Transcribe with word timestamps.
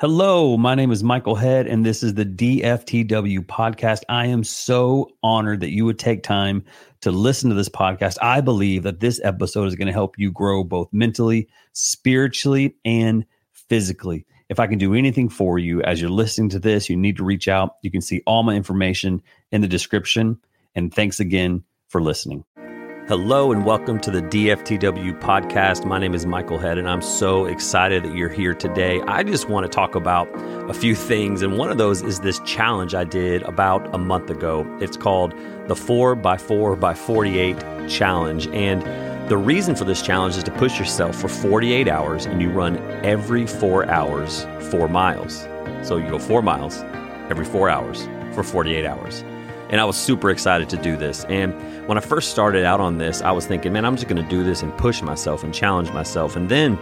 Hello, 0.00 0.56
my 0.56 0.74
name 0.74 0.90
is 0.90 1.04
Michael 1.04 1.36
Head, 1.36 1.68
and 1.68 1.86
this 1.86 2.02
is 2.02 2.14
the 2.14 2.24
DFTW 2.24 3.46
podcast. 3.46 4.02
I 4.08 4.26
am 4.26 4.42
so 4.42 5.08
honored 5.22 5.60
that 5.60 5.70
you 5.70 5.84
would 5.84 6.00
take 6.00 6.24
time 6.24 6.64
to 7.02 7.12
listen 7.12 7.48
to 7.50 7.54
this 7.54 7.68
podcast. 7.68 8.18
I 8.20 8.40
believe 8.40 8.82
that 8.82 8.98
this 8.98 9.20
episode 9.22 9.66
is 9.66 9.76
going 9.76 9.86
to 9.86 9.92
help 9.92 10.18
you 10.18 10.32
grow 10.32 10.64
both 10.64 10.88
mentally, 10.92 11.48
spiritually, 11.74 12.74
and 12.84 13.24
physically. 13.52 14.26
If 14.48 14.58
I 14.58 14.66
can 14.66 14.78
do 14.78 14.94
anything 14.94 15.28
for 15.28 15.60
you 15.60 15.80
as 15.82 16.00
you're 16.00 16.10
listening 16.10 16.48
to 16.50 16.58
this, 16.58 16.90
you 16.90 16.96
need 16.96 17.18
to 17.18 17.24
reach 17.24 17.46
out. 17.46 17.76
You 17.82 17.92
can 17.92 18.00
see 18.00 18.20
all 18.26 18.42
my 18.42 18.56
information 18.56 19.22
in 19.52 19.60
the 19.60 19.68
description. 19.68 20.40
And 20.74 20.92
thanks 20.92 21.20
again 21.20 21.62
for 21.86 22.02
listening. 22.02 22.44
Hello 23.06 23.52
and 23.52 23.66
welcome 23.66 24.00
to 24.00 24.10
the 24.10 24.22
DFTW 24.22 25.20
podcast. 25.20 25.84
My 25.84 25.98
name 25.98 26.14
is 26.14 26.24
Michael 26.24 26.56
Head, 26.56 26.78
and 26.78 26.88
I'm 26.88 27.02
so 27.02 27.44
excited 27.44 28.02
that 28.02 28.14
you're 28.14 28.30
here 28.30 28.54
today. 28.54 29.02
I 29.02 29.22
just 29.22 29.46
want 29.46 29.66
to 29.66 29.68
talk 29.68 29.94
about 29.94 30.26
a 30.70 30.72
few 30.72 30.94
things, 30.94 31.42
and 31.42 31.58
one 31.58 31.70
of 31.70 31.76
those 31.76 32.00
is 32.00 32.20
this 32.20 32.40
challenge 32.46 32.94
I 32.94 33.04
did 33.04 33.42
about 33.42 33.94
a 33.94 33.98
month 33.98 34.30
ago. 34.30 34.66
It's 34.80 34.96
called 34.96 35.32
the 35.68 35.74
4x4 35.74 36.80
by 36.80 36.94
48 36.94 37.90
challenge. 37.90 38.46
And 38.54 38.80
the 39.28 39.36
reason 39.36 39.76
for 39.76 39.84
this 39.84 40.00
challenge 40.00 40.38
is 40.38 40.44
to 40.44 40.52
push 40.52 40.78
yourself 40.78 41.14
for 41.14 41.28
48 41.28 41.86
hours, 41.88 42.24
and 42.24 42.40
you 42.40 42.48
run 42.48 42.78
every 43.04 43.46
four 43.46 43.86
hours, 43.86 44.46
four 44.70 44.88
miles. 44.88 45.46
So 45.86 45.98
you 45.98 46.08
go 46.08 46.18
four 46.18 46.40
miles 46.40 46.82
every 47.28 47.44
four 47.44 47.68
hours 47.68 48.08
for 48.34 48.42
48 48.42 48.86
hours. 48.86 49.22
And 49.74 49.80
I 49.80 49.84
was 49.86 49.96
super 49.96 50.30
excited 50.30 50.70
to 50.70 50.76
do 50.76 50.96
this. 50.96 51.24
And 51.24 51.52
when 51.88 51.98
I 51.98 52.00
first 52.00 52.30
started 52.30 52.64
out 52.64 52.78
on 52.78 52.98
this, 52.98 53.22
I 53.22 53.32
was 53.32 53.44
thinking, 53.44 53.72
man, 53.72 53.84
I'm 53.84 53.96
just 53.96 54.06
going 54.06 54.22
to 54.22 54.30
do 54.30 54.44
this 54.44 54.62
and 54.62 54.72
push 54.78 55.02
myself 55.02 55.42
and 55.42 55.52
challenge 55.52 55.90
myself. 55.90 56.36
And 56.36 56.48
then 56.48 56.78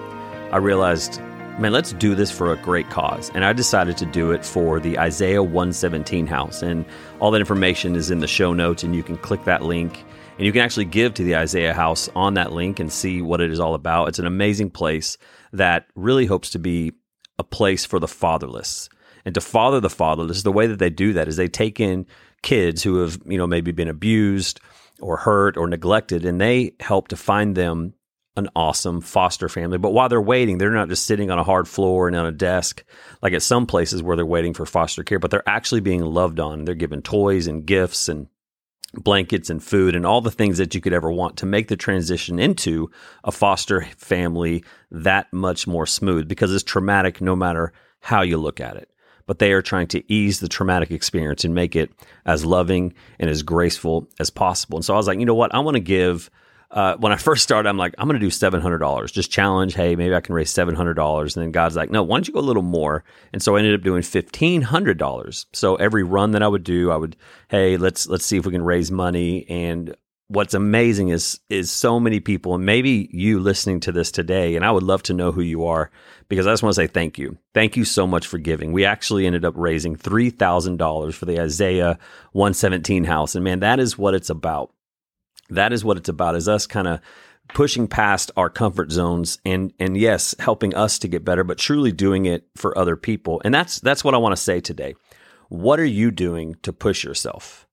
I 0.52 0.58
realized, 0.58 1.18
man, 1.58 1.72
let's 1.72 1.94
do 1.94 2.14
this 2.14 2.30
for 2.30 2.52
a 2.52 2.56
great 2.58 2.90
cause. 2.90 3.30
And 3.34 3.46
I 3.46 3.54
decided 3.54 3.96
to 3.96 4.04
do 4.04 4.30
it 4.32 4.44
for 4.44 4.78
the 4.78 4.98
Isaiah 4.98 5.42
117 5.42 6.26
house. 6.26 6.60
And 6.60 6.84
all 7.18 7.30
that 7.30 7.40
information 7.40 7.96
is 7.96 8.10
in 8.10 8.18
the 8.18 8.26
show 8.26 8.52
notes, 8.52 8.82
and 8.82 8.94
you 8.94 9.02
can 9.02 9.16
click 9.16 9.42
that 9.44 9.62
link. 9.62 10.04
And 10.36 10.44
you 10.44 10.52
can 10.52 10.60
actually 10.60 10.84
give 10.84 11.14
to 11.14 11.24
the 11.24 11.36
Isaiah 11.36 11.72
house 11.72 12.10
on 12.14 12.34
that 12.34 12.52
link 12.52 12.78
and 12.78 12.92
see 12.92 13.22
what 13.22 13.40
it 13.40 13.50
is 13.50 13.58
all 13.58 13.72
about. 13.72 14.08
It's 14.08 14.18
an 14.18 14.26
amazing 14.26 14.68
place 14.68 15.16
that 15.54 15.86
really 15.94 16.26
hopes 16.26 16.50
to 16.50 16.58
be 16.58 16.92
a 17.38 17.42
place 17.42 17.86
for 17.86 17.98
the 17.98 18.06
fatherless. 18.06 18.90
And 19.24 19.34
to 19.34 19.40
father 19.40 19.80
the 19.80 19.88
fatherless, 19.88 20.42
the 20.42 20.52
way 20.52 20.66
that 20.66 20.78
they 20.78 20.90
do 20.90 21.14
that 21.14 21.26
is 21.26 21.36
they 21.36 21.48
take 21.48 21.80
in 21.80 22.06
kids 22.42 22.82
who 22.82 23.00
have, 23.00 23.20
you 23.26 23.38
know, 23.38 23.46
maybe 23.46 23.72
been 23.72 23.88
abused 23.88 24.60
or 25.00 25.16
hurt 25.16 25.56
or 25.56 25.66
neglected, 25.66 26.24
and 26.24 26.40
they 26.40 26.74
help 26.80 27.08
to 27.08 27.16
find 27.16 27.56
them 27.56 27.94
an 28.36 28.48
awesome 28.56 29.00
foster 29.00 29.48
family. 29.48 29.78
But 29.78 29.92
while 29.92 30.08
they're 30.08 30.20
waiting, 30.20 30.58
they're 30.58 30.70
not 30.70 30.88
just 30.88 31.06
sitting 31.06 31.30
on 31.30 31.38
a 31.38 31.44
hard 31.44 31.68
floor 31.68 32.08
and 32.08 32.16
on 32.16 32.26
a 32.26 32.32
desk 32.32 32.84
like 33.20 33.34
at 33.34 33.42
some 33.42 33.66
places 33.66 34.02
where 34.02 34.16
they're 34.16 34.24
waiting 34.24 34.54
for 34.54 34.64
foster 34.64 35.04
care, 35.04 35.18
but 35.18 35.30
they're 35.30 35.48
actually 35.48 35.80
being 35.80 36.02
loved 36.02 36.40
on. 36.40 36.64
They're 36.64 36.74
given 36.74 37.02
toys 37.02 37.46
and 37.46 37.66
gifts 37.66 38.08
and 38.08 38.28
blankets 38.94 39.50
and 39.50 39.62
food 39.62 39.94
and 39.94 40.04
all 40.04 40.20
the 40.20 40.30
things 40.30 40.58
that 40.58 40.74
you 40.74 40.80
could 40.80 40.92
ever 40.92 41.10
want 41.10 41.38
to 41.38 41.46
make 41.46 41.68
the 41.68 41.76
transition 41.76 42.38
into 42.38 42.90
a 43.24 43.32
foster 43.32 43.82
family 43.96 44.64
that 44.90 45.32
much 45.32 45.66
more 45.66 45.86
smooth 45.86 46.28
because 46.28 46.54
it's 46.54 46.62
traumatic 46.62 47.20
no 47.20 47.34
matter 47.34 47.72
how 48.00 48.20
you 48.20 48.36
look 48.36 48.60
at 48.60 48.76
it 48.76 48.90
but 49.26 49.38
they 49.38 49.52
are 49.52 49.62
trying 49.62 49.86
to 49.88 50.12
ease 50.12 50.40
the 50.40 50.48
traumatic 50.48 50.90
experience 50.90 51.44
and 51.44 51.54
make 51.54 51.76
it 51.76 51.90
as 52.26 52.44
loving 52.44 52.94
and 53.18 53.30
as 53.30 53.42
graceful 53.42 54.08
as 54.18 54.30
possible. 54.30 54.78
And 54.78 54.84
so 54.84 54.94
I 54.94 54.96
was 54.96 55.06
like, 55.06 55.18
you 55.18 55.26
know 55.26 55.34
what? 55.34 55.54
I 55.54 55.58
want 55.60 55.76
to 55.76 55.80
give. 55.80 56.30
Uh, 56.70 56.96
when 56.96 57.12
I 57.12 57.16
first 57.16 57.42
started, 57.42 57.68
I'm 57.68 57.76
like, 57.76 57.94
I'm 57.98 58.08
going 58.08 58.18
to 58.18 58.26
do 58.26 58.30
$700. 58.30 59.12
Just 59.12 59.30
challenge, 59.30 59.74
hey, 59.74 59.94
maybe 59.94 60.14
I 60.14 60.22
can 60.22 60.34
raise 60.34 60.50
$700. 60.54 61.36
And 61.36 61.42
then 61.42 61.52
God's 61.52 61.76
like, 61.76 61.90
no, 61.90 62.02
why 62.02 62.16
don't 62.16 62.26
you 62.26 62.32
go 62.32 62.40
a 62.40 62.40
little 62.40 62.62
more? 62.62 63.04
And 63.34 63.42
so 63.42 63.56
I 63.56 63.58
ended 63.58 63.74
up 63.74 63.82
doing 63.82 64.00
$1,500. 64.00 65.46
So 65.52 65.76
every 65.76 66.02
run 66.02 66.30
that 66.30 66.42
I 66.42 66.48
would 66.48 66.64
do, 66.64 66.90
I 66.90 66.96
would, 66.96 67.14
hey, 67.48 67.76
let's 67.76 68.06
let's 68.06 68.24
see 68.24 68.38
if 68.38 68.46
we 68.46 68.52
can 68.52 68.64
raise 68.64 68.90
money. 68.90 69.44
And 69.50 69.94
what's 70.32 70.54
amazing 70.54 71.08
is 71.08 71.40
is 71.50 71.70
so 71.70 72.00
many 72.00 72.18
people 72.18 72.54
and 72.54 72.64
maybe 72.64 73.10
you 73.12 73.38
listening 73.38 73.80
to 73.80 73.92
this 73.92 74.10
today 74.10 74.56
and 74.56 74.64
I 74.64 74.70
would 74.70 74.82
love 74.82 75.02
to 75.04 75.14
know 75.14 75.30
who 75.30 75.42
you 75.42 75.66
are 75.66 75.90
because 76.28 76.46
I 76.46 76.52
just 76.52 76.62
want 76.62 76.74
to 76.74 76.82
say 76.82 76.86
thank 76.86 77.18
you. 77.18 77.36
Thank 77.52 77.76
you 77.76 77.84
so 77.84 78.06
much 78.06 78.26
for 78.26 78.38
giving. 78.38 78.72
We 78.72 78.86
actually 78.86 79.26
ended 79.26 79.44
up 79.44 79.52
raising 79.56 79.94
$3,000 79.94 81.12
for 81.12 81.26
the 81.26 81.38
Isaiah 81.38 81.98
117 82.32 83.04
house 83.04 83.34
and 83.34 83.44
man 83.44 83.60
that 83.60 83.78
is 83.78 83.98
what 83.98 84.14
it's 84.14 84.30
about. 84.30 84.72
That 85.50 85.72
is 85.72 85.84
what 85.84 85.98
it's 85.98 86.08
about 86.08 86.34
is 86.34 86.48
us 86.48 86.66
kind 86.66 86.88
of 86.88 87.00
pushing 87.52 87.86
past 87.86 88.30
our 88.34 88.48
comfort 88.48 88.90
zones 88.90 89.38
and 89.44 89.74
and 89.78 89.98
yes, 89.98 90.34
helping 90.38 90.74
us 90.74 90.98
to 91.00 91.08
get 91.08 91.26
better 91.26 91.44
but 91.44 91.58
truly 91.58 91.92
doing 91.92 92.24
it 92.24 92.48
for 92.56 92.76
other 92.78 92.96
people. 92.96 93.42
And 93.44 93.52
that's 93.52 93.80
that's 93.80 94.02
what 94.02 94.14
I 94.14 94.18
want 94.18 94.34
to 94.34 94.42
say 94.42 94.60
today. 94.60 94.94
What 95.50 95.78
are 95.78 95.84
you 95.84 96.10
doing 96.10 96.56
to 96.62 96.72
push 96.72 97.04
yourself? 97.04 97.68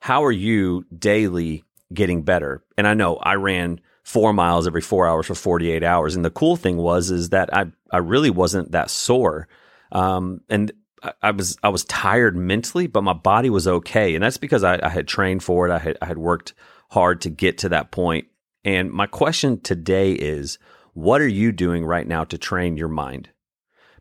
How 0.00 0.24
are 0.24 0.32
you 0.32 0.86
daily 0.96 1.62
getting 1.92 2.22
better. 2.22 2.64
And 2.76 2.86
I 2.86 2.94
know 2.94 3.16
I 3.16 3.34
ran 3.34 3.80
four 4.02 4.32
miles 4.32 4.66
every 4.66 4.80
four 4.80 5.06
hours 5.06 5.26
for 5.26 5.34
48 5.34 5.82
hours. 5.82 6.16
And 6.16 6.24
the 6.24 6.30
cool 6.30 6.56
thing 6.56 6.76
was, 6.76 7.10
is 7.10 7.30
that 7.30 7.54
I, 7.54 7.66
I 7.90 7.98
really 7.98 8.30
wasn't 8.30 8.72
that 8.72 8.90
sore. 8.90 9.48
Um, 9.92 10.40
and 10.48 10.72
I, 11.02 11.12
I, 11.22 11.30
was, 11.30 11.56
I 11.62 11.68
was 11.68 11.84
tired 11.84 12.36
mentally, 12.36 12.86
but 12.86 13.02
my 13.02 13.12
body 13.12 13.50
was 13.50 13.68
okay. 13.68 14.14
And 14.14 14.24
that's 14.24 14.36
because 14.36 14.64
I, 14.64 14.80
I 14.82 14.88
had 14.88 15.06
trained 15.06 15.42
for 15.42 15.68
it. 15.68 15.72
I 15.72 15.78
had, 15.78 15.98
I 16.00 16.06
had 16.06 16.18
worked 16.18 16.54
hard 16.90 17.20
to 17.22 17.30
get 17.30 17.58
to 17.58 17.68
that 17.70 17.90
point. 17.90 18.26
And 18.64 18.90
my 18.90 19.06
question 19.06 19.60
today 19.60 20.12
is, 20.12 20.58
what 20.92 21.20
are 21.20 21.28
you 21.28 21.52
doing 21.52 21.84
right 21.84 22.06
now 22.06 22.24
to 22.24 22.38
train 22.38 22.76
your 22.76 22.88
mind? 22.88 23.30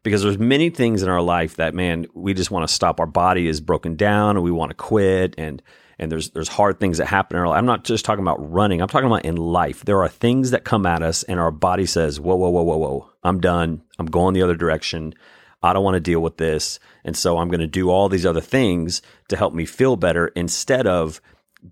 Because 0.01 0.23
there's 0.23 0.39
many 0.39 0.69
things 0.69 1.03
in 1.03 1.09
our 1.09 1.21
life 1.21 1.57
that, 1.57 1.73
man, 1.73 2.07
we 2.13 2.33
just 2.33 2.51
want 2.51 2.67
to 2.67 2.73
stop. 2.73 2.99
Our 2.99 3.05
body 3.05 3.47
is 3.47 3.61
broken 3.61 3.95
down 3.95 4.37
and 4.37 4.43
we 4.43 4.51
want 4.51 4.71
to 4.71 4.75
quit. 4.75 5.35
And 5.37 5.61
and 5.99 6.11
there's 6.11 6.29
there's 6.31 6.47
hard 6.47 6.79
things 6.79 6.97
that 6.97 7.07
happen 7.07 7.35
in 7.35 7.41
our 7.41 7.49
life. 7.49 7.57
I'm 7.57 7.65
not 7.65 7.83
just 7.83 8.05
talking 8.05 8.23
about 8.23 8.51
running. 8.51 8.81
I'm 8.81 8.87
talking 8.87 9.07
about 9.07 9.25
in 9.25 9.35
life. 9.35 9.85
There 9.85 10.01
are 10.01 10.09
things 10.09 10.51
that 10.51 10.63
come 10.63 10.85
at 10.85 11.01
us, 11.03 11.23
and 11.23 11.39
our 11.39 11.51
body 11.51 11.85
says, 11.85 12.19
"Whoa, 12.19 12.35
whoa, 12.35 12.49
whoa, 12.49 12.63
whoa, 12.63 12.77
whoa! 12.77 13.09
I'm 13.23 13.39
done. 13.39 13.81
I'm 13.97 14.07
going 14.07 14.33
the 14.33 14.41
other 14.41 14.55
direction. 14.55 15.13
I 15.61 15.73
don't 15.73 15.83
want 15.83 15.95
to 15.95 15.99
deal 15.99 16.21
with 16.21 16.37
this, 16.37 16.79
and 17.03 17.17
so 17.17 17.37
I'm 17.37 17.49
going 17.49 17.59
to 17.59 17.67
do 17.67 17.89
all 17.89 18.07
these 18.07 18.25
other 18.25 18.41
things 18.41 19.01
to 19.27 19.35
help 19.35 19.53
me 19.53 19.65
feel 19.65 19.97
better 19.97 20.27
instead 20.29 20.87
of 20.87 21.21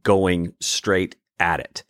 going 0.04 0.54
straight 0.60 1.16
at 1.40 1.60
it." 1.60 1.84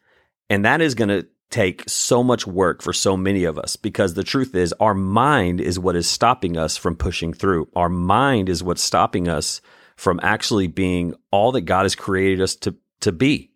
And 0.49 0.63
that 0.63 0.81
is 0.81 0.95
going 0.95 1.09
to 1.09 1.27
take 1.49 1.83
so 1.87 2.23
much 2.23 2.45
work 2.45 2.81
for 2.81 2.91
so 2.91 3.15
many 3.15 3.45
of 3.45 3.57
us 3.57 3.75
because 3.75 4.13
the 4.13 4.23
truth 4.23 4.53
is 4.53 4.73
our 4.79 4.93
mind 4.93 5.61
is 5.61 5.79
what 5.79 5.95
is 5.95 6.07
stopping 6.07 6.57
us 6.57 6.75
from 6.75 6.95
pushing 6.95 7.33
through. 7.33 7.69
Our 7.75 7.89
mind 7.89 8.49
is 8.49 8.63
what's 8.63 8.83
stopping 8.83 9.27
us 9.27 9.61
from 9.97 10.19
actually 10.23 10.67
being 10.67 11.13
all 11.31 11.51
that 11.51 11.61
God 11.61 11.83
has 11.83 11.95
created 11.95 12.39
us 12.39 12.55
to, 12.57 12.75
to 13.01 13.11
be. 13.11 13.51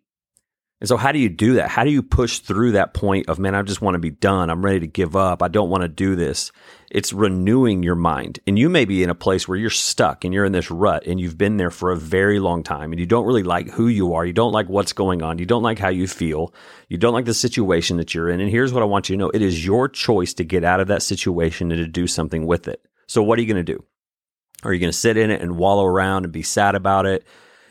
And 0.82 0.88
so, 0.88 0.96
how 0.96 1.12
do 1.12 1.20
you 1.20 1.28
do 1.28 1.54
that? 1.54 1.68
How 1.68 1.84
do 1.84 1.90
you 1.90 2.02
push 2.02 2.40
through 2.40 2.72
that 2.72 2.92
point 2.92 3.28
of, 3.28 3.38
man, 3.38 3.54
I 3.54 3.62
just 3.62 3.80
want 3.80 3.94
to 3.94 4.00
be 4.00 4.10
done. 4.10 4.50
I'm 4.50 4.64
ready 4.64 4.80
to 4.80 4.88
give 4.88 5.14
up. 5.14 5.40
I 5.40 5.46
don't 5.46 5.70
want 5.70 5.82
to 5.82 5.88
do 5.88 6.16
this. 6.16 6.50
It's 6.90 7.12
renewing 7.12 7.84
your 7.84 7.94
mind. 7.94 8.40
And 8.48 8.58
you 8.58 8.68
may 8.68 8.84
be 8.84 9.04
in 9.04 9.08
a 9.08 9.14
place 9.14 9.46
where 9.46 9.56
you're 9.56 9.70
stuck 9.70 10.24
and 10.24 10.34
you're 10.34 10.44
in 10.44 10.50
this 10.50 10.72
rut 10.72 11.06
and 11.06 11.20
you've 11.20 11.38
been 11.38 11.56
there 11.56 11.70
for 11.70 11.92
a 11.92 11.96
very 11.96 12.40
long 12.40 12.64
time 12.64 12.90
and 12.90 12.98
you 12.98 13.06
don't 13.06 13.26
really 13.26 13.44
like 13.44 13.70
who 13.70 13.86
you 13.86 14.14
are. 14.14 14.26
You 14.26 14.32
don't 14.32 14.50
like 14.50 14.68
what's 14.68 14.92
going 14.92 15.22
on. 15.22 15.38
You 15.38 15.46
don't 15.46 15.62
like 15.62 15.78
how 15.78 15.88
you 15.88 16.08
feel. 16.08 16.52
You 16.88 16.98
don't 16.98 17.14
like 17.14 17.26
the 17.26 17.32
situation 17.32 17.98
that 17.98 18.12
you're 18.12 18.28
in. 18.28 18.40
And 18.40 18.50
here's 18.50 18.72
what 18.72 18.82
I 18.82 18.86
want 18.86 19.08
you 19.08 19.14
to 19.14 19.20
know 19.20 19.30
it 19.30 19.40
is 19.40 19.64
your 19.64 19.88
choice 19.88 20.34
to 20.34 20.44
get 20.44 20.64
out 20.64 20.80
of 20.80 20.88
that 20.88 21.02
situation 21.02 21.70
and 21.70 21.78
to 21.78 21.86
do 21.86 22.08
something 22.08 22.44
with 22.44 22.66
it. 22.66 22.84
So, 23.06 23.22
what 23.22 23.38
are 23.38 23.42
you 23.42 23.48
going 23.54 23.64
to 23.64 23.72
do? 23.72 23.84
Are 24.62 24.72
you 24.72 24.80
going 24.80 24.92
to 24.92 24.98
sit 24.98 25.16
in 25.16 25.30
it 25.30 25.40
and 25.40 25.56
wallow 25.56 25.84
around 25.84 26.24
and 26.24 26.32
be 26.32 26.42
sad 26.42 26.74
about 26.74 27.06
it 27.06 27.26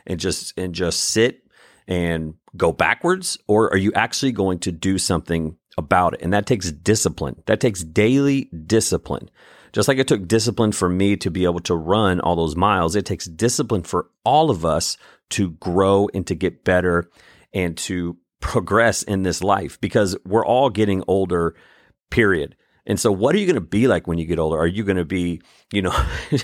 and 0.06 0.20
just 0.20 0.58
and 0.58 0.74
just 0.74 1.00
sit 1.00 1.44
and 1.88 2.36
go 2.56 2.72
backwards 2.72 3.38
or 3.48 3.72
are 3.72 3.78
you 3.78 3.92
actually 3.94 4.32
going 4.32 4.60
to 4.60 4.72
do 4.72 4.98
something 4.98 5.58
about 5.78 6.14
it? 6.14 6.22
And 6.22 6.34
that 6.34 6.46
takes 6.46 6.72
discipline. 6.72 7.42
That 7.46 7.60
takes 7.60 7.84
daily 7.84 8.50
discipline. 8.66 9.30
Just 9.74 9.88
like 9.88 9.98
it 9.98 10.08
took 10.08 10.28
discipline 10.28 10.74
for 10.74 10.90
me 10.90 11.16
to 11.18 11.32
be 11.32 11.46
able 11.46 11.62
to 11.62 11.76
run 11.76 12.20
all 12.20 12.36
those 12.36 12.58
miles, 12.58 12.96
it 12.96 13.06
takes 13.06 13.26
discipline 13.26 13.84
for 13.84 14.10
all 14.26 14.50
of 14.50 14.66
us 14.66 14.98
to 15.30 15.52
grow 15.52 16.10
and 16.14 16.28
to 16.28 16.36
get 16.36 16.66
better 16.66 17.10
and 17.54 17.78
to 17.78 18.18
progress 18.42 19.04
in 19.04 19.24
this 19.24 19.42
life 19.42 19.80
because 19.80 20.18
we're 20.26 20.46
all 20.46 20.70
getting 20.70 21.04
older, 21.08 21.56
period. 22.10 22.56
And 22.92 23.00
so, 23.00 23.10
what 23.10 23.34
are 23.34 23.38
you 23.38 23.46
going 23.46 23.56
to 23.56 23.62
be 23.62 23.88
like 23.88 24.06
when 24.06 24.18
you 24.18 24.26
get 24.26 24.38
older? 24.38 24.60
Are 24.60 24.68
you 24.68 24.84
going 24.84 24.98
to 24.98 25.06
be, 25.06 25.42
you 25.72 25.82
know, 25.82 25.94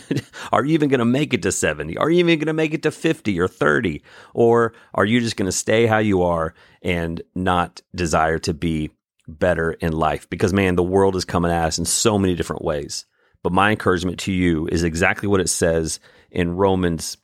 are 0.54 0.64
you 0.64 0.76
even 0.76 0.88
going 0.88 1.00
to 1.00 1.06
make 1.06 1.34
it 1.34 1.42
to 1.42 1.52
70? 1.52 1.98
Are 1.98 2.10
you 2.10 2.20
even 2.20 2.40
going 2.40 2.48
to 2.48 2.54
make 2.54 2.74
it 2.74 2.84
to 2.84 2.92
50 2.92 3.38
or 3.38 3.50
30? 3.50 4.02
Or 4.34 4.72
are 4.94 5.04
you 5.04 5.20
just 5.20 5.36
going 5.36 5.48
to 5.48 5.52
stay 5.52 5.88
how 5.88 5.98
you 5.98 6.24
are 6.24 6.54
and 6.82 7.22
not 7.36 7.82
desire 7.94 8.40
to 8.40 8.54
be 8.54 8.92
better 9.28 9.74
in 9.74 9.92
life? 9.92 10.30
Because, 10.30 10.54
man, 10.54 10.78
the 10.78 10.84
world 10.84 11.18
is 11.18 11.26
coming 11.26 11.52
at 11.52 11.66
us 11.66 11.80
in 11.80 11.84
so 11.84 12.18
many 12.18 12.34
different 12.34 12.64
ways. 12.64 13.06
But 13.44 13.52
my 13.52 13.72
encouragement 13.72 14.18
to 14.20 14.32
you 14.32 14.70
is 14.72 14.86
exactly 14.86 15.28
what 15.28 15.42
it 15.42 15.50
says 15.50 16.00
in 16.32 16.56
Romans 16.56 17.18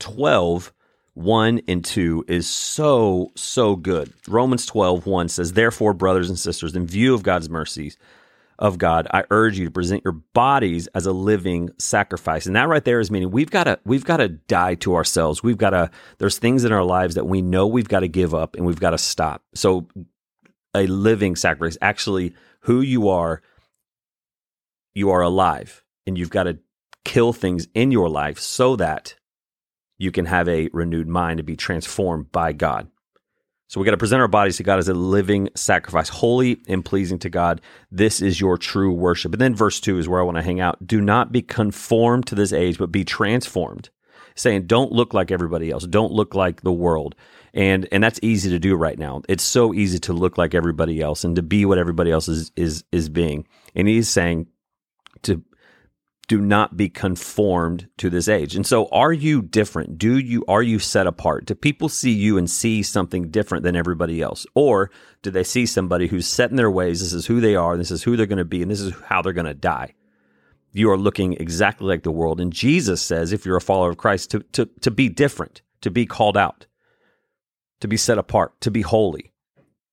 12, 0.00 0.70
1 1.14 1.60
and 1.66 1.82
2 1.82 2.26
is 2.28 2.46
so, 2.46 3.32
so 3.36 3.74
good. 3.74 4.12
Romans 4.28 4.66
12, 4.66 5.06
1 5.06 5.28
says, 5.30 5.54
Therefore, 5.54 5.94
brothers 5.94 6.28
and 6.28 6.38
sisters, 6.38 6.76
in 6.76 6.86
view 6.86 7.14
of 7.14 7.22
God's 7.22 7.48
mercies, 7.48 7.96
of 8.58 8.78
God, 8.78 9.06
I 9.10 9.24
urge 9.30 9.58
you 9.58 9.66
to 9.66 9.70
present 9.70 10.04
your 10.04 10.12
bodies 10.12 10.86
as 10.88 11.06
a 11.06 11.12
living 11.12 11.70
sacrifice. 11.78 12.46
And 12.46 12.56
that 12.56 12.68
right 12.68 12.84
there 12.84 13.00
is 13.00 13.10
meaning 13.10 13.30
we've 13.30 13.50
got 13.50 13.64
to 13.64 13.78
we've 13.84 14.04
got 14.04 14.18
to 14.18 14.28
die 14.28 14.74
to 14.76 14.94
ourselves. 14.94 15.42
We've 15.42 15.58
got 15.58 15.70
to 15.70 15.90
there's 16.18 16.38
things 16.38 16.64
in 16.64 16.72
our 16.72 16.84
lives 16.84 17.16
that 17.16 17.26
we 17.26 17.42
know 17.42 17.66
we've 17.66 17.88
got 17.88 18.00
to 18.00 18.08
give 18.08 18.34
up 18.34 18.56
and 18.56 18.64
we've 18.64 18.80
got 18.80 18.90
to 18.90 18.98
stop. 18.98 19.42
So 19.54 19.88
a 20.74 20.86
living 20.86 21.36
sacrifice, 21.36 21.78
actually 21.80 22.34
who 22.60 22.80
you 22.80 23.08
are, 23.08 23.42
you 24.94 25.10
are 25.10 25.22
alive 25.22 25.84
and 26.06 26.16
you've 26.16 26.30
got 26.30 26.44
to 26.44 26.58
kill 27.04 27.32
things 27.32 27.68
in 27.74 27.90
your 27.90 28.08
life 28.08 28.38
so 28.38 28.76
that 28.76 29.16
you 29.98 30.10
can 30.10 30.26
have 30.26 30.48
a 30.48 30.68
renewed 30.72 31.08
mind 31.08 31.40
and 31.40 31.46
be 31.46 31.56
transformed 31.56 32.32
by 32.32 32.52
God. 32.52 32.88
So 33.68 33.80
we 33.80 33.84
got 33.84 33.92
to 33.92 33.96
present 33.98 34.20
our 34.20 34.28
bodies 34.28 34.58
to 34.58 34.62
God 34.62 34.78
as 34.78 34.88
a 34.88 34.94
living 34.94 35.48
sacrifice, 35.54 36.08
holy 36.08 36.60
and 36.68 36.84
pleasing 36.84 37.18
to 37.20 37.30
God. 37.30 37.60
This 37.90 38.20
is 38.20 38.40
your 38.40 38.58
true 38.58 38.92
worship. 38.92 39.32
And 39.32 39.40
then 39.40 39.54
verse 39.54 39.80
2 39.80 39.98
is 39.98 40.08
where 40.08 40.20
I 40.20 40.24
want 40.24 40.36
to 40.36 40.42
hang 40.42 40.60
out. 40.60 40.86
Do 40.86 41.00
not 41.00 41.32
be 41.32 41.42
conformed 41.42 42.26
to 42.26 42.34
this 42.34 42.52
age, 42.52 42.78
but 42.78 42.92
be 42.92 43.04
transformed. 43.04 43.90
Saying 44.36 44.66
don't 44.66 44.92
look 44.92 45.14
like 45.14 45.30
everybody 45.30 45.70
else. 45.70 45.86
Don't 45.86 46.12
look 46.12 46.34
like 46.34 46.62
the 46.62 46.72
world. 46.72 47.14
And 47.54 47.86
and 47.92 48.02
that's 48.02 48.18
easy 48.20 48.50
to 48.50 48.58
do 48.58 48.74
right 48.74 48.98
now. 48.98 49.22
It's 49.28 49.44
so 49.44 49.72
easy 49.72 50.00
to 50.00 50.12
look 50.12 50.36
like 50.36 50.54
everybody 50.54 51.00
else 51.00 51.22
and 51.22 51.36
to 51.36 51.42
be 51.42 51.64
what 51.64 51.78
everybody 51.78 52.10
else 52.10 52.28
is 52.28 52.50
is 52.56 52.82
is 52.90 53.08
being. 53.08 53.46
And 53.76 53.86
he's 53.86 54.08
saying 54.08 54.48
do 56.26 56.40
not 56.40 56.76
be 56.76 56.88
conformed 56.88 57.88
to 57.98 58.08
this 58.08 58.28
age. 58.28 58.56
And 58.56 58.66
so 58.66 58.86
are 58.86 59.12
you 59.12 59.42
different? 59.42 59.98
Do 59.98 60.18
you 60.18 60.44
are 60.48 60.62
you 60.62 60.78
set 60.78 61.06
apart? 61.06 61.46
Do 61.46 61.54
people 61.54 61.88
see 61.88 62.12
you 62.12 62.38
and 62.38 62.50
see 62.50 62.82
something 62.82 63.30
different 63.30 63.64
than 63.64 63.76
everybody 63.76 64.22
else? 64.22 64.46
Or 64.54 64.90
do 65.22 65.30
they 65.30 65.44
see 65.44 65.66
somebody 65.66 66.06
who's 66.06 66.26
set 66.26 66.50
in 66.50 66.56
their 66.56 66.70
ways, 66.70 67.00
this 67.00 67.12
is 67.12 67.26
who 67.26 67.40
they 67.40 67.56
are, 67.56 67.76
this 67.76 67.90
is 67.90 68.02
who 68.02 68.16
they're 68.16 68.26
going 68.26 68.38
to 68.38 68.44
be, 68.44 68.62
and 68.62 68.70
this 68.70 68.80
is 68.80 68.94
how 69.06 69.22
they're 69.22 69.32
going 69.32 69.46
to 69.46 69.54
die? 69.54 69.94
You 70.72 70.90
are 70.90 70.98
looking 70.98 71.34
exactly 71.34 71.86
like 71.86 72.02
the 72.02 72.10
world. 72.10 72.40
And 72.40 72.52
Jesus 72.52 73.00
says, 73.00 73.32
if 73.32 73.46
you're 73.46 73.56
a 73.56 73.60
follower 73.60 73.90
of 73.90 73.96
Christ, 73.96 74.30
to, 74.32 74.40
to, 74.52 74.66
to 74.80 74.90
be 74.90 75.08
different, 75.08 75.62
to 75.82 75.90
be 75.90 76.04
called 76.04 76.36
out, 76.36 76.66
to 77.80 77.86
be 77.86 77.96
set 77.96 78.18
apart, 78.18 78.60
to 78.62 78.70
be 78.70 78.82
holy. 78.82 79.30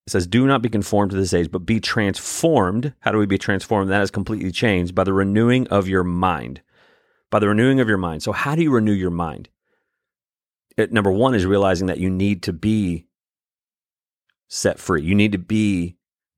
It 0.08 0.12
says, 0.12 0.28
Do 0.28 0.48
not 0.48 0.62
be 0.62 0.70
conformed 0.70 1.12
to 1.12 1.18
this 1.18 1.34
age, 1.34 1.52
but 1.52 1.66
be 1.66 1.80
transformed. 1.80 2.94
How 3.02 3.12
do 3.12 3.18
we 3.18 3.26
be 3.26 3.38
transformed? 3.38 3.90
That 3.90 4.02
is 4.02 4.12
completely 4.12 4.52
changed 4.52 4.96
by 4.96 5.04
the 5.04 5.14
renewing 5.14 5.68
of 5.68 5.88
your 5.88 6.04
mind. 6.04 6.62
By 7.30 7.40
the 7.40 7.48
renewing 7.48 7.80
of 7.80 7.88
your 7.88 7.98
mind. 7.98 8.24
So, 8.24 8.32
how 8.32 8.56
do 8.56 8.64
you 8.64 8.72
renew 8.72 8.92
your 8.92 9.12
mind? 9.12 9.50
It, 10.78 10.92
number 10.92 11.12
one 11.12 11.36
is 11.36 11.46
realizing 11.46 11.88
that 11.88 12.00
you 12.00 12.10
need 12.10 12.44
to 12.44 12.54
be 12.54 13.08
set 14.48 14.80
free. 14.80 15.04
You 15.04 15.16
need 15.16 15.32
to 15.34 15.38
be 15.38 15.98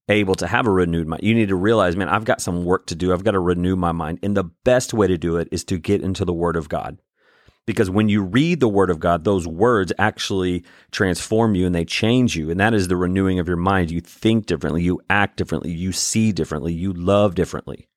able 0.10 0.36
to 0.36 0.48
have 0.48 0.68
a 0.68 0.72
renewed 0.72 1.08
mind. 1.08 1.24
You 1.24 1.34
need 1.34 1.48
to 1.48 1.56
realize, 1.56 1.96
man, 1.96 2.10
I've 2.10 2.26
got 2.26 2.42
some 2.42 2.66
work 2.66 2.88
to 2.88 2.96
do. 2.96 3.14
I've 3.14 3.24
got 3.24 3.32
to 3.32 3.40
renew 3.40 3.76
my 3.76 3.92
mind. 3.92 4.20
And 4.22 4.36
the 4.36 4.44
best 4.44 4.94
way 4.94 5.08
to 5.08 5.18
do 5.18 5.38
it 5.38 5.48
is 5.52 5.64
to 5.66 5.78
get 5.78 6.02
into 6.02 6.26
the 6.26 6.34
Word 6.34 6.56
of 6.56 6.70
God 6.70 7.00
because 7.66 7.90
when 7.90 8.10
you 8.10 8.22
read 8.22 8.60
the 8.60 8.68
word 8.68 8.90
of 8.90 9.00
God, 9.00 9.24
those 9.24 9.48
words 9.48 9.94
actually 9.98 10.64
transform 10.92 11.56
you 11.56 11.66
and 11.66 11.74
they 11.74 11.86
change 11.86 12.36
you. 12.36 12.50
And 12.50 12.60
that 12.60 12.74
is 12.74 12.88
the 12.88 12.98
renewing 12.98 13.40
of 13.40 13.48
your 13.48 13.58
mind. 13.58 13.92
You 13.92 14.02
think 14.02 14.46
differently, 14.46 14.84
you 14.84 15.02
act 15.10 15.38
differently, 15.38 15.72
you 15.72 15.92
see 15.92 16.32
differently, 16.32 16.74
you 16.74 16.94
love 16.94 17.36
differently. 17.36 17.88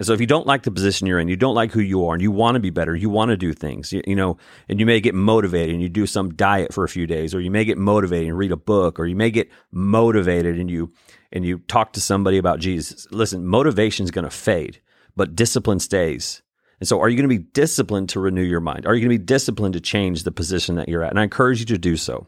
And 0.00 0.06
so 0.06 0.14
if 0.14 0.20
you 0.20 0.26
don't 0.26 0.46
like 0.46 0.62
the 0.62 0.70
position 0.70 1.06
you're 1.06 1.18
in, 1.18 1.28
you 1.28 1.36
don't 1.36 1.54
like 1.54 1.72
who 1.72 1.80
you 1.80 2.06
are, 2.06 2.14
and 2.14 2.22
you 2.22 2.30
want 2.30 2.54
to 2.54 2.60
be 2.60 2.70
better, 2.70 2.96
you 2.96 3.10
want 3.10 3.32
to 3.32 3.36
do 3.36 3.52
things, 3.52 3.92
you, 3.92 4.00
you, 4.06 4.16
know, 4.16 4.38
and 4.66 4.80
you 4.80 4.86
may 4.86 4.98
get 4.98 5.14
motivated 5.14 5.74
and 5.74 5.82
you 5.82 5.90
do 5.90 6.06
some 6.06 6.32
diet 6.32 6.72
for 6.72 6.84
a 6.84 6.88
few 6.88 7.06
days, 7.06 7.34
or 7.34 7.40
you 7.40 7.50
may 7.50 7.66
get 7.66 7.76
motivated 7.76 8.28
and 8.28 8.38
read 8.38 8.50
a 8.50 8.56
book, 8.56 8.98
or 8.98 9.04
you 9.04 9.14
may 9.14 9.30
get 9.30 9.50
motivated 9.70 10.58
and 10.58 10.70
you 10.70 10.90
and 11.32 11.44
you 11.44 11.58
talk 11.58 11.92
to 11.92 12.00
somebody 12.00 12.38
about 12.38 12.60
Jesus. 12.60 13.06
Listen, 13.10 13.46
motivation 13.46 14.04
is 14.04 14.10
going 14.10 14.24
to 14.24 14.30
fade, 14.30 14.80
but 15.16 15.36
discipline 15.36 15.80
stays. 15.80 16.40
And 16.80 16.88
so, 16.88 17.00
are 17.00 17.08
you 17.08 17.16
going 17.16 17.28
to 17.28 17.38
be 17.38 17.50
disciplined 17.52 18.08
to 18.10 18.20
renew 18.20 18.42
your 18.42 18.60
mind? 18.60 18.86
Are 18.86 18.94
you 18.94 19.00
going 19.00 19.14
to 19.14 19.18
be 19.18 19.24
disciplined 19.24 19.74
to 19.74 19.80
change 19.80 20.22
the 20.22 20.32
position 20.32 20.76
that 20.76 20.88
you're 20.88 21.04
at? 21.04 21.10
And 21.10 21.20
I 21.20 21.24
encourage 21.24 21.60
you 21.60 21.66
to 21.66 21.78
do 21.78 21.96
so. 21.96 22.26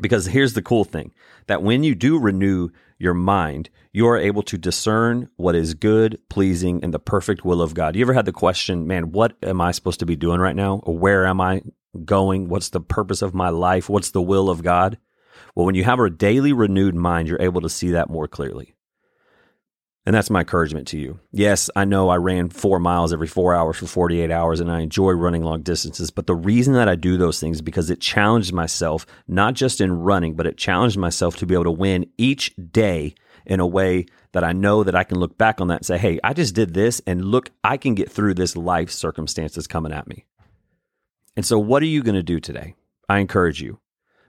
Because 0.00 0.26
here's 0.26 0.54
the 0.54 0.62
cool 0.62 0.84
thing 0.84 1.12
that 1.46 1.62
when 1.62 1.84
you 1.84 1.94
do 1.94 2.18
renew 2.18 2.70
your 2.98 3.14
mind, 3.14 3.70
you 3.92 4.08
are 4.08 4.18
able 4.18 4.42
to 4.42 4.58
discern 4.58 5.28
what 5.36 5.54
is 5.54 5.74
good, 5.74 6.18
pleasing, 6.28 6.82
and 6.82 6.92
the 6.92 6.98
perfect 6.98 7.44
will 7.44 7.62
of 7.62 7.74
God. 7.74 7.94
You 7.94 8.02
ever 8.02 8.12
had 8.12 8.24
the 8.24 8.32
question, 8.32 8.88
man, 8.88 9.12
what 9.12 9.36
am 9.42 9.60
I 9.60 9.70
supposed 9.70 10.00
to 10.00 10.06
be 10.06 10.16
doing 10.16 10.40
right 10.40 10.56
now? 10.56 10.80
Or 10.82 10.96
where 10.96 11.26
am 11.26 11.40
I 11.40 11.62
going? 12.04 12.48
What's 12.48 12.70
the 12.70 12.80
purpose 12.80 13.22
of 13.22 13.34
my 13.34 13.50
life? 13.50 13.88
What's 13.88 14.10
the 14.10 14.22
will 14.22 14.50
of 14.50 14.64
God? 14.64 14.98
Well, 15.54 15.66
when 15.66 15.76
you 15.76 15.84
have 15.84 16.00
a 16.00 16.10
daily 16.10 16.52
renewed 16.52 16.96
mind, 16.96 17.28
you're 17.28 17.40
able 17.40 17.60
to 17.60 17.68
see 17.68 17.90
that 17.90 18.10
more 18.10 18.26
clearly. 18.26 18.73
And 20.06 20.14
that's 20.14 20.28
my 20.28 20.40
encouragement 20.40 20.86
to 20.88 20.98
you. 20.98 21.18
Yes, 21.32 21.70
I 21.74 21.86
know 21.86 22.10
I 22.10 22.16
ran 22.16 22.50
four 22.50 22.78
miles 22.78 23.12
every 23.12 23.26
four 23.26 23.54
hours 23.54 23.78
for 23.78 23.86
48 23.86 24.30
hours 24.30 24.60
and 24.60 24.70
I 24.70 24.80
enjoy 24.80 25.12
running 25.12 25.42
long 25.42 25.62
distances. 25.62 26.10
But 26.10 26.26
the 26.26 26.34
reason 26.34 26.74
that 26.74 26.88
I 26.88 26.94
do 26.94 27.16
those 27.16 27.40
things 27.40 27.58
is 27.58 27.62
because 27.62 27.88
it 27.88 28.00
challenged 28.00 28.52
myself, 28.52 29.06
not 29.26 29.54
just 29.54 29.80
in 29.80 30.00
running, 30.00 30.34
but 30.34 30.46
it 30.46 30.58
challenged 30.58 30.98
myself 30.98 31.36
to 31.36 31.46
be 31.46 31.54
able 31.54 31.64
to 31.64 31.70
win 31.70 32.06
each 32.18 32.54
day 32.70 33.14
in 33.46 33.60
a 33.60 33.66
way 33.66 34.04
that 34.32 34.44
I 34.44 34.52
know 34.52 34.84
that 34.84 34.94
I 34.94 35.04
can 35.04 35.18
look 35.18 35.38
back 35.38 35.60
on 35.60 35.68
that 35.68 35.76
and 35.76 35.86
say, 35.86 35.96
hey, 35.96 36.20
I 36.22 36.34
just 36.34 36.54
did 36.54 36.74
this 36.74 37.00
and 37.06 37.24
look, 37.24 37.50
I 37.62 37.78
can 37.78 37.94
get 37.94 38.10
through 38.10 38.34
this 38.34 38.56
life 38.56 38.90
circumstance 38.90 39.54
that's 39.54 39.66
coming 39.66 39.92
at 39.92 40.06
me. 40.06 40.26
And 41.36 41.46
so, 41.46 41.58
what 41.58 41.82
are 41.82 41.86
you 41.86 42.02
going 42.02 42.14
to 42.14 42.22
do 42.22 42.40
today? 42.40 42.74
I 43.08 43.18
encourage 43.18 43.60
you, 43.60 43.80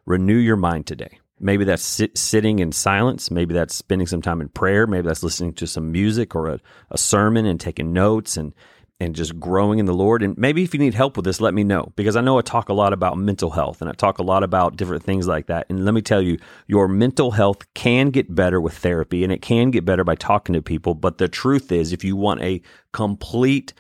renew 0.06 0.38
your 0.38 0.57
mind 0.57 0.88
today. 0.88 1.19
Maybe 1.39 1.65
that's 1.65 1.83
sit, 1.83 2.17
sitting 2.17 2.59
in 2.59 2.71
silence. 2.71 3.29
Maybe 3.29 3.53
that's 3.53 3.75
spending 3.75 4.07
some 4.07 4.21
time 4.21 4.41
in 4.41 4.49
prayer. 4.49 4.87
Maybe 4.87 5.07
that's 5.07 5.23
listening 5.23 5.53
to 5.53 5.67
some 5.67 5.91
music 5.91 6.33
or 6.33 6.47
a, 6.47 6.59
a 6.91 6.97
sermon 6.97 7.45
and 7.45 7.59
taking 7.59 7.93
notes 7.93 8.37
and 8.37 8.53
and 8.99 9.13
just 9.13 9.37
growing 9.39 9.79
in 9.79 9.85
the 9.85 9.93
Lord. 9.93 10.23
And 10.23 10.37
maybe 10.37 10.63
if 10.63 10.73
you 10.73 10.79
need 10.79 10.93
help 10.93 11.17
with 11.17 11.25
this, 11.25 11.41
let 11.41 11.53
me 11.53 11.65
know 11.65 11.91
because 11.97 12.15
I 12.15 12.21
know 12.21 12.37
I 12.37 12.41
talk 12.41 12.69
a 12.69 12.73
lot 12.73 12.93
about 12.93 13.17
mental 13.17 13.49
health 13.49 13.81
and 13.81 13.89
I 13.89 13.93
talk 13.93 14.19
a 14.19 14.23
lot 14.23 14.41
about 14.41 14.77
different 14.77 15.03
things 15.03 15.27
like 15.27 15.47
that. 15.47 15.65
And 15.69 15.83
let 15.83 15.93
me 15.93 16.01
tell 16.01 16.21
you, 16.21 16.37
your 16.67 16.87
mental 16.87 17.31
health 17.31 17.73
can 17.73 18.09
get 18.09 18.33
better 18.33 18.61
with 18.61 18.77
therapy 18.77 19.25
and 19.25 19.33
it 19.33 19.41
can 19.41 19.69
get 19.71 19.83
better 19.83 20.05
by 20.05 20.15
talking 20.15 20.53
to 20.53 20.61
people. 20.61 20.93
But 20.93 21.17
the 21.17 21.27
truth 21.27 21.73
is, 21.73 21.91
if 21.91 22.05
you 22.05 22.15
want 22.15 22.41
a 22.41 22.61
complete 22.93 23.73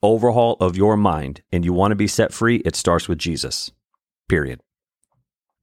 overhaul 0.00 0.56
of 0.60 0.76
your 0.76 0.96
mind 0.96 1.42
and 1.50 1.64
you 1.64 1.72
want 1.72 1.90
to 1.90 1.96
be 1.96 2.06
set 2.06 2.32
free, 2.32 2.58
it 2.58 2.76
starts 2.76 3.08
with 3.08 3.18
Jesus, 3.18 3.72
period 4.28 4.60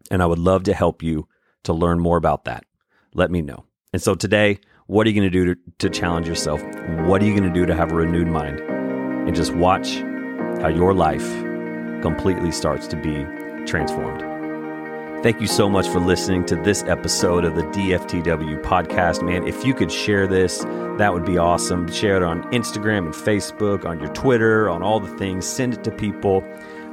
and 0.09 0.21
I 0.21 0.25
would 0.25 0.39
love 0.39 0.63
to 0.63 0.73
help 0.73 1.03
you 1.03 1.27
to 1.63 1.73
learn 1.73 1.99
more 1.99 2.17
about 2.17 2.45
that. 2.45 2.63
Let 3.13 3.31
me 3.31 3.41
know. 3.41 3.65
And 3.93 4.01
so 4.01 4.15
today, 4.15 4.59
what 4.87 5.05
are 5.05 5.09
you 5.09 5.19
going 5.19 5.31
to 5.31 5.53
do 5.53 5.55
to 5.79 5.89
challenge 5.89 6.27
yourself? 6.27 6.61
What 7.05 7.21
are 7.21 7.25
you 7.25 7.37
going 7.37 7.51
to 7.51 7.59
do 7.59 7.65
to 7.65 7.75
have 7.75 7.91
a 7.91 7.95
renewed 7.95 8.27
mind? 8.27 8.59
And 8.59 9.35
just 9.35 9.53
watch 9.53 9.97
how 10.61 10.67
your 10.67 10.93
life 10.93 11.27
completely 12.01 12.51
starts 12.51 12.87
to 12.87 12.95
be 12.95 13.25
transformed. 13.65 14.23
Thank 15.21 15.41
you 15.41 15.47
so 15.47 15.69
much 15.69 15.85
for 15.89 15.99
listening 15.99 16.45
to 16.45 16.55
this 16.55 16.81
episode 16.83 17.43
of 17.43 17.55
the 17.55 17.63
DFTW 17.63 18.63
podcast. 18.63 19.21
Man, 19.21 19.45
if 19.45 19.65
you 19.65 19.73
could 19.73 19.91
share 19.91 20.27
this, 20.27 20.63
that 20.97 21.13
would 21.13 21.25
be 21.25 21.37
awesome. 21.37 21.91
Share 21.91 22.15
it 22.15 22.23
on 22.23 22.43
Instagram 22.53 22.99
and 22.99 23.13
Facebook, 23.13 23.83
on 23.83 23.99
your 23.99 24.07
Twitter, 24.13 24.69
on 24.69 24.81
all 24.81 25.01
the 25.01 25.13
things. 25.17 25.45
Send 25.45 25.73
it 25.73 25.83
to 25.83 25.91
people. 25.91 26.41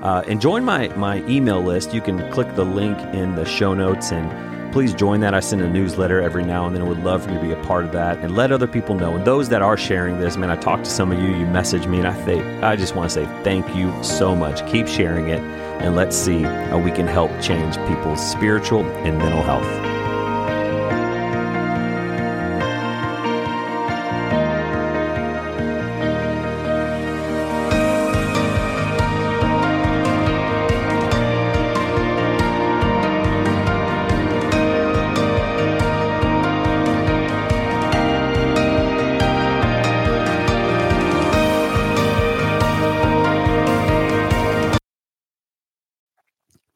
Uh, 0.02 0.22
and 0.28 0.40
join 0.40 0.64
my, 0.64 0.88
my 0.96 1.24
email 1.28 1.62
list. 1.62 1.94
You 1.94 2.00
can 2.00 2.30
click 2.30 2.54
the 2.54 2.64
link 2.64 2.98
in 3.14 3.34
the 3.34 3.44
show 3.44 3.74
notes 3.74 4.12
and 4.12 4.30
please 4.72 4.92
join 4.92 5.20
that. 5.20 5.32
I 5.32 5.40
send 5.40 5.62
a 5.62 5.68
newsletter 5.70 6.20
every 6.20 6.44
now 6.44 6.66
and 6.66 6.76
then. 6.76 6.82
I 6.82 6.86
would 6.86 7.02
love 7.02 7.24
for 7.24 7.30
you 7.30 7.36
to 7.36 7.42
be 7.42 7.52
a 7.52 7.62
part 7.62 7.84
of 7.84 7.92
that 7.92 8.18
and 8.18 8.36
let 8.36 8.52
other 8.52 8.66
people 8.66 8.94
know. 8.94 9.16
And 9.16 9.24
those 9.24 9.48
that 9.48 9.62
are 9.62 9.76
sharing 9.76 10.20
this, 10.20 10.36
man, 10.36 10.50
I 10.50 10.56
talked 10.56 10.84
to 10.84 10.90
some 10.90 11.12
of 11.12 11.18
you, 11.18 11.30
you 11.30 11.46
message 11.46 11.86
me, 11.86 11.98
and 11.98 12.06
I 12.06 12.12
think 12.12 12.44
I 12.62 12.76
just 12.76 12.94
want 12.94 13.10
to 13.10 13.14
say 13.14 13.24
thank 13.42 13.74
you 13.74 13.92
so 14.04 14.36
much. 14.36 14.70
Keep 14.70 14.86
sharing 14.86 15.28
it, 15.28 15.40
and 15.80 15.96
let's 15.96 16.14
see 16.14 16.42
how 16.42 16.78
we 16.78 16.90
can 16.90 17.06
help 17.06 17.30
change 17.40 17.76
people's 17.88 18.20
spiritual 18.20 18.84
and 18.84 19.16
mental 19.16 19.42
health. 19.42 19.95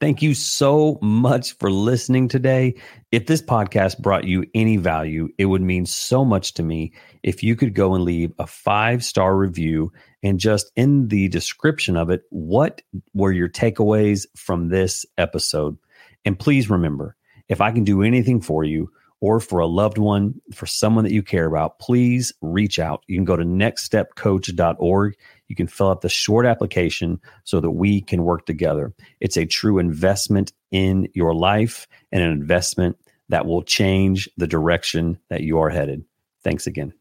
Thank 0.00 0.23
you 0.23 0.33
so 0.33 0.99
much 1.02 1.59
for 1.59 1.71
listening 1.71 2.28
today. 2.28 2.76
If 3.12 3.26
this 3.26 3.42
podcast 3.42 3.99
brought 3.99 4.25
you 4.25 4.47
any 4.54 4.78
value, 4.78 5.28
it 5.37 5.45
would 5.45 5.61
mean 5.61 5.85
so 5.85 6.25
much 6.25 6.54
to 6.54 6.62
me 6.62 6.95
if 7.23 7.42
you 7.42 7.54
could 7.54 7.75
go 7.75 7.95
and 7.95 8.02
leave 8.02 8.33
a 8.38 8.47
five 8.47 9.04
star 9.04 9.37
review 9.37 9.92
and 10.23 10.40
just 10.40 10.73
in 10.75 11.09
the 11.09 11.28
description 11.28 11.99
of 11.99 12.09
it, 12.09 12.23
what 12.30 12.80
were 13.12 13.30
your 13.30 13.50
takeaways 13.50 14.25
from 14.35 14.71
this 14.71 15.04
episode? 15.19 15.76
And 16.25 16.38
please 16.38 16.71
remember, 16.71 17.14
if 17.50 17.61
I 17.61 17.71
can 17.71 17.85
do 17.85 18.02
anything 18.02 18.40
for 18.40 18.64
you, 18.64 18.90
or 19.20 19.38
for 19.40 19.60
a 19.60 19.66
loved 19.66 19.98
one, 19.98 20.40
for 20.54 20.66
someone 20.66 21.04
that 21.04 21.12
you 21.12 21.22
care 21.22 21.46
about, 21.46 21.78
please 21.78 22.32
reach 22.40 22.78
out. 22.78 23.04
You 23.06 23.16
can 23.16 23.24
go 23.24 23.36
to 23.36 23.44
nextstepcoach.org. 23.44 25.16
You 25.48 25.56
can 25.56 25.66
fill 25.66 25.90
out 25.90 26.00
the 26.00 26.08
short 26.08 26.46
application 26.46 27.20
so 27.44 27.60
that 27.60 27.70
we 27.70 28.00
can 28.00 28.24
work 28.24 28.46
together. 28.46 28.92
It's 29.20 29.36
a 29.36 29.46
true 29.46 29.78
investment 29.78 30.52
in 30.70 31.08
your 31.12 31.34
life 31.34 31.86
and 32.12 32.22
an 32.22 32.30
investment 32.30 32.96
that 33.28 33.46
will 33.46 33.62
change 33.62 34.28
the 34.36 34.46
direction 34.46 35.18
that 35.28 35.42
you 35.42 35.58
are 35.58 35.70
headed. 35.70 36.04
Thanks 36.42 36.66
again. 36.66 36.92